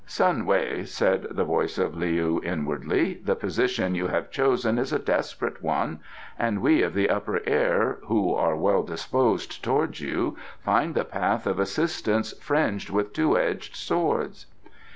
[0.07, 4.97] "Sun Wei," said the voice of Leou inwardly, "the position you have chosen is a
[4.97, 5.99] desperate one,
[6.39, 11.45] and we of the Upper Air who are well disposed towards you find the path
[11.45, 14.47] of assistance fringed with two edged swords."